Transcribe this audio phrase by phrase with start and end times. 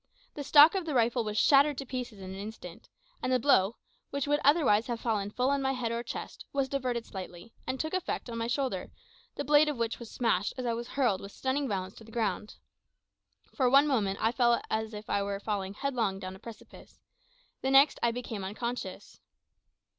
[0.33, 2.89] The stock of the rifle was shattered to pieces in an instant,
[3.21, 3.75] and the blow,
[4.09, 7.79] which would otherwise have fallen full on my head or chest, was diverted slightly, and
[7.79, 8.89] took effect on my shoulder,
[9.35, 12.11] the blade of which was smashed as I was hurled with stunning violence to the
[12.11, 12.55] ground.
[13.53, 16.99] For one moment I felt as if I were falling headlong down a precipice;
[17.61, 19.19] the next, I became unconscious.